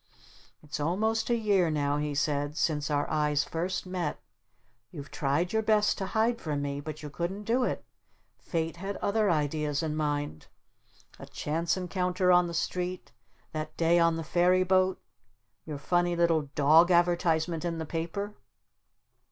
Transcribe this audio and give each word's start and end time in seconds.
"It's 0.63 0.79
almost 0.79 1.29
a 1.29 1.35
year 1.35 1.69
now," 1.69 1.97
he 1.97 2.15
said, 2.15 2.57
"since 2.57 2.89
our 2.89 3.07
eyes 3.07 3.43
first 3.43 3.85
met. 3.85 4.19
You've 4.89 5.11
tried 5.11 5.53
your 5.53 5.61
best 5.61 5.95
to 5.99 6.07
hide 6.07 6.41
from 6.41 6.63
me 6.63 6.79
but 6.81 7.03
you 7.03 7.11
couldn't 7.11 7.43
do 7.43 7.63
it. 7.63 7.85
Fate 8.39 8.77
had 8.77 8.97
other 8.97 9.29
ideas 9.29 9.83
in 9.83 9.95
mind. 9.95 10.47
A 11.19 11.27
chance 11.27 11.77
encounter 11.77 12.31
on 12.31 12.47
the 12.47 12.55
street, 12.55 13.11
that 13.51 13.77
day 13.77 13.99
on 13.99 14.15
the 14.15 14.23
ferry 14.23 14.63
boat, 14.63 14.99
your 15.65 15.77
funny 15.77 16.15
little 16.15 16.49
dog 16.55 16.89
advertisement 16.89 17.63
in 17.63 17.77
the 17.77 17.85
paper?" 17.85 18.33